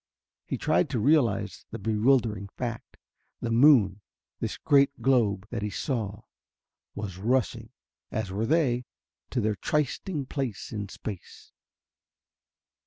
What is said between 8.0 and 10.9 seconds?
as were they, to their trysting place in